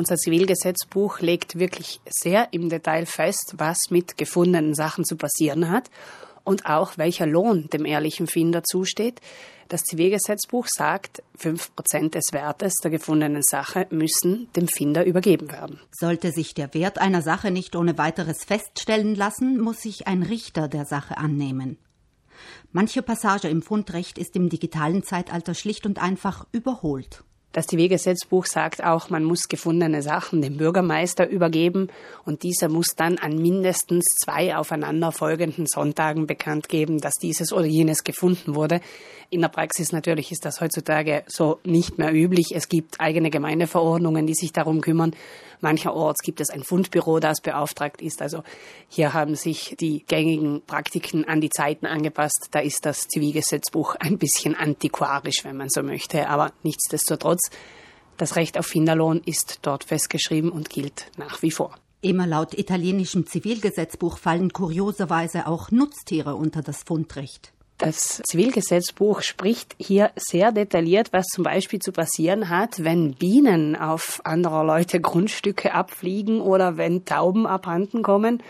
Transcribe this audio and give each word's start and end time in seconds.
Unser 0.00 0.16
Zivilgesetzbuch 0.16 1.20
legt 1.20 1.58
wirklich 1.58 2.00
sehr 2.08 2.54
im 2.54 2.70
Detail 2.70 3.04
fest, 3.04 3.56
was 3.58 3.90
mit 3.90 4.16
gefundenen 4.16 4.74
Sachen 4.74 5.04
zu 5.04 5.14
passieren 5.14 5.68
hat 5.68 5.90
und 6.42 6.64
auch 6.64 6.96
welcher 6.96 7.26
Lohn 7.26 7.68
dem 7.70 7.84
ehrlichen 7.84 8.26
Finder 8.26 8.64
zusteht. 8.64 9.20
Das 9.68 9.82
Zivilgesetzbuch 9.82 10.68
sagt, 10.68 11.22
fünf 11.36 11.76
Prozent 11.76 12.14
des 12.14 12.32
Wertes 12.32 12.76
der 12.82 12.90
gefundenen 12.90 13.42
Sache 13.42 13.88
müssen 13.90 14.48
dem 14.56 14.68
Finder 14.68 15.04
übergeben 15.04 15.52
werden. 15.52 15.78
Sollte 15.90 16.32
sich 16.32 16.54
der 16.54 16.72
Wert 16.72 16.98
einer 16.98 17.20
Sache 17.20 17.50
nicht 17.50 17.76
ohne 17.76 17.98
weiteres 17.98 18.42
feststellen 18.42 19.14
lassen, 19.14 19.60
muss 19.60 19.82
sich 19.82 20.06
ein 20.06 20.22
Richter 20.22 20.68
der 20.68 20.86
Sache 20.86 21.18
annehmen. 21.18 21.76
Manche 22.72 23.02
Passage 23.02 23.48
im 23.48 23.60
Fundrecht 23.60 24.16
ist 24.16 24.34
im 24.34 24.48
digitalen 24.48 25.02
Zeitalter 25.02 25.52
schlicht 25.52 25.84
und 25.84 26.00
einfach 26.00 26.46
überholt. 26.52 27.22
Das 27.52 27.66
Zivilgesetzbuch 27.66 28.46
sagt 28.46 28.84
auch, 28.84 29.10
man 29.10 29.24
muss 29.24 29.48
gefundene 29.48 30.02
Sachen 30.02 30.40
dem 30.40 30.56
Bürgermeister 30.56 31.28
übergeben 31.28 31.88
und 32.24 32.44
dieser 32.44 32.68
muss 32.68 32.94
dann 32.96 33.18
an 33.18 33.38
mindestens 33.38 34.04
zwei 34.22 34.56
aufeinanderfolgenden 34.56 35.66
Sonntagen 35.66 36.28
bekannt 36.28 36.68
geben, 36.68 37.00
dass 37.00 37.14
dieses 37.14 37.52
oder 37.52 37.66
jenes 37.66 38.04
gefunden 38.04 38.54
wurde. 38.54 38.80
In 39.30 39.40
der 39.40 39.48
Praxis 39.48 39.90
natürlich 39.92 40.30
ist 40.30 40.44
das 40.44 40.60
heutzutage 40.60 41.24
so 41.26 41.58
nicht 41.64 41.98
mehr 41.98 42.12
üblich. 42.12 42.52
Es 42.54 42.68
gibt 42.68 43.00
eigene 43.00 43.30
Gemeindeverordnungen, 43.30 44.26
die 44.26 44.34
sich 44.34 44.52
darum 44.52 44.80
kümmern. 44.80 45.14
Mancherorts 45.60 46.22
gibt 46.22 46.40
es 46.40 46.50
ein 46.50 46.64
Fundbüro, 46.64 47.20
das 47.20 47.40
beauftragt 47.40 48.02
ist. 48.02 48.22
Also 48.22 48.42
hier 48.88 49.12
haben 49.12 49.34
sich 49.34 49.76
die 49.78 50.04
gängigen 50.06 50.62
Praktiken 50.66 51.24
an 51.26 51.40
die 51.40 51.50
Zeiten 51.50 51.86
angepasst. 51.86 52.48
Da 52.50 52.60
ist 52.60 52.86
das 52.86 53.06
Zivilgesetzbuch 53.08 53.94
ein 53.96 54.18
bisschen 54.18 54.56
antiquarisch, 54.56 55.44
wenn 55.44 55.56
man 55.56 55.68
so 55.68 55.82
möchte. 55.82 56.28
Aber 56.28 56.52
nichtsdestotrotz, 56.62 57.39
das 58.16 58.36
Recht 58.36 58.58
auf 58.58 58.66
Finderlohn 58.66 59.22
ist 59.24 59.60
dort 59.62 59.84
festgeschrieben 59.84 60.50
und 60.50 60.68
gilt 60.68 61.10
nach 61.16 61.42
wie 61.42 61.50
vor. 61.50 61.74
Immer 62.02 62.26
laut 62.26 62.54
italienischem 62.58 63.26
Zivilgesetzbuch 63.26 64.18
fallen 64.18 64.52
kurioserweise 64.52 65.46
auch 65.46 65.70
Nutztiere 65.70 66.34
unter 66.34 66.62
das 66.62 66.82
Fundrecht. 66.82 67.52
Das 67.80 68.22
Zivilgesetzbuch 68.28 69.22
spricht 69.22 69.74
hier 69.78 70.10
sehr 70.14 70.52
detailliert, 70.52 71.14
was 71.14 71.28
zum 71.28 71.44
Beispiel 71.44 71.78
zu 71.78 71.92
passieren 71.92 72.50
hat, 72.50 72.84
wenn 72.84 73.14
Bienen 73.14 73.74
auf 73.74 74.20
anderer 74.24 74.64
Leute 74.64 75.00
Grundstücke 75.00 75.72
abfliegen 75.72 76.42
oder 76.42 76.76
wenn 76.76 77.06
Tauben 77.06 77.46
abhanden 77.46 78.02
kommen. 78.02 78.42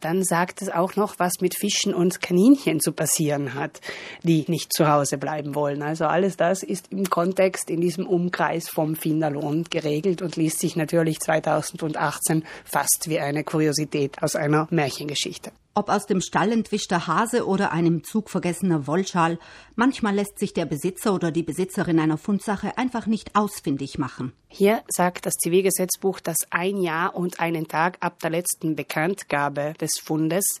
Dann 0.00 0.22
sagt 0.22 0.62
es 0.62 0.68
auch 0.70 0.96
noch, 0.96 1.18
was 1.18 1.40
mit 1.40 1.54
Fischen 1.56 1.94
und 1.94 2.20
Kaninchen 2.20 2.80
zu 2.80 2.92
passieren 2.92 3.54
hat, 3.54 3.80
die 4.22 4.44
nicht 4.48 4.72
zu 4.72 4.88
Hause 4.88 5.18
bleiben 5.18 5.54
wollen. 5.54 5.82
Also 5.82 6.06
alles 6.06 6.36
das 6.36 6.62
ist 6.62 6.92
im 6.92 7.10
Kontext 7.10 7.70
in 7.70 7.80
diesem 7.80 8.06
Umkreis 8.06 8.68
vom 8.68 8.96
Finderlohn 8.96 9.64
geregelt 9.64 10.22
und 10.22 10.36
liest 10.36 10.60
sich 10.60 10.76
natürlich 10.76 11.18
2018 11.20 12.44
fast 12.64 13.06
wie 13.08 13.18
eine 13.18 13.44
Kuriosität 13.44 14.22
aus 14.22 14.36
einer 14.36 14.68
Märchengeschichte. 14.70 15.52
Ob 15.78 15.90
aus 15.90 16.06
dem 16.06 16.20
Stall 16.20 16.50
entwischter 16.50 17.06
Hase 17.06 17.46
oder 17.46 17.70
einem 17.70 18.02
Zug 18.02 18.30
vergessener 18.30 18.88
Wollschal, 18.88 19.38
manchmal 19.76 20.16
lässt 20.16 20.36
sich 20.36 20.52
der 20.52 20.66
Besitzer 20.66 21.14
oder 21.14 21.30
die 21.30 21.44
Besitzerin 21.44 22.00
einer 22.00 22.18
Fundsache 22.18 22.76
einfach 22.76 23.06
nicht 23.06 23.36
ausfindig 23.36 23.96
machen. 23.96 24.32
Hier 24.48 24.82
sagt 24.88 25.24
das 25.24 25.34
Zivilgesetzbuch, 25.34 26.18
dass 26.18 26.38
ein 26.50 26.78
Jahr 26.78 27.14
und 27.14 27.38
einen 27.38 27.68
Tag 27.68 27.98
ab 28.00 28.18
der 28.18 28.30
letzten 28.30 28.74
Bekanntgabe 28.74 29.74
des 29.80 29.87
Fundes 30.02 30.60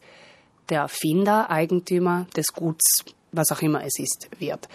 der 0.68 0.88
Finder, 0.88 1.50
Eigentümer 1.50 2.26
des 2.36 2.48
Guts 2.48 3.04
was 3.32 3.52
auch 3.52 3.62
immer 3.62 3.84
es 3.84 3.98
ist, 3.98 4.28
wird. 4.38 4.68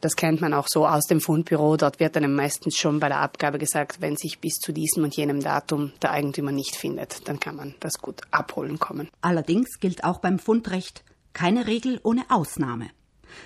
Das 0.00 0.14
kennt 0.14 0.40
man 0.40 0.54
auch 0.54 0.66
so 0.68 0.86
aus 0.86 1.04
dem 1.04 1.20
Fundbüro. 1.20 1.76
Dort 1.76 1.98
wird 1.98 2.14
dann 2.14 2.32
meistens 2.34 2.76
schon 2.76 3.00
bei 3.00 3.08
der 3.08 3.20
Abgabe 3.20 3.58
gesagt, 3.58 4.00
wenn 4.00 4.16
sich 4.16 4.38
bis 4.38 4.54
zu 4.54 4.72
diesem 4.72 5.04
und 5.04 5.16
jenem 5.16 5.40
Datum 5.42 5.92
der 6.02 6.12
Eigentümer 6.12 6.52
nicht 6.52 6.76
findet, 6.76 7.26
dann 7.28 7.40
kann 7.40 7.56
man 7.56 7.74
das 7.80 7.94
gut 7.94 8.20
abholen 8.30 8.78
kommen. 8.78 9.08
Allerdings 9.20 9.80
gilt 9.80 10.04
auch 10.04 10.20
beim 10.20 10.38
Fundrecht 10.38 11.02
keine 11.32 11.66
Regel 11.66 12.00
ohne 12.04 12.24
Ausnahme. 12.28 12.90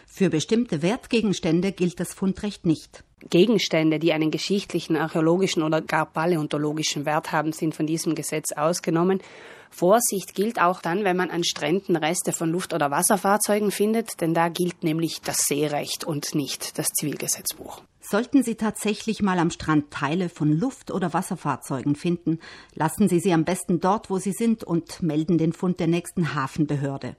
Für 0.07 0.31
bestimmte 0.31 0.83
Wertgegenstände 0.83 1.73
gilt 1.73 2.01
das 2.01 2.15
Fundrecht 2.15 2.67
nicht. 2.67 3.05
Gegenstände, 3.31 3.99
die 3.99 4.13
einen 4.13 4.31
geschichtlichen, 4.31 4.97
archäologischen 4.97 5.63
oder 5.63 5.81
gar 5.81 6.07
paläontologischen 6.07 7.07
Wert 7.07 7.33
haben, 7.33 7.53
sind 7.53 7.75
von 7.75 7.87
diesem 7.87 8.15
Gesetz 8.15 8.53
ausgenommen. 8.53 9.23
Vorsicht 9.71 10.35
gilt 10.35 10.61
auch 10.61 10.83
dann, 10.83 11.05
wenn 11.05 11.17
man 11.17 11.31
an 11.31 11.45
Stränden 11.45 11.97
Reste 11.97 12.33
von 12.33 12.51
Luft- 12.51 12.75
oder 12.75 12.91
Wasserfahrzeugen 12.91 13.71
findet, 13.71 14.21
denn 14.21 14.35
da 14.35 14.49
gilt 14.49 14.85
nämlich 14.85 15.23
das 15.23 15.47
Seerecht 15.47 16.05
und 16.05 16.35
nicht 16.35 16.79
das 16.79 16.89
Zivilgesetzbuch. 16.89 17.83
Sollten 18.01 18.43
Sie 18.43 18.57
tatsächlich 18.57 19.23
mal 19.23 19.39
am 19.39 19.51
Strand 19.51 19.91
Teile 19.91 20.29
von 20.29 20.53
Luft- 20.53 20.91
oder 20.91 21.15
Wasserfahrzeugen 21.15 21.95
finden, 21.95 22.41
lassen 22.75 23.09
Sie 23.09 23.21
sie 23.21 23.33
am 23.33 23.45
besten 23.45 23.81
dort, 23.81 24.11
wo 24.11 24.19
sie 24.19 24.33
sind 24.33 24.65
und 24.65 25.03
melden 25.03 25.39
den 25.39 25.53
Fund 25.53 25.81
der 25.81 25.87
nächsten 25.87 26.35
Hafenbehörde. 26.35 27.17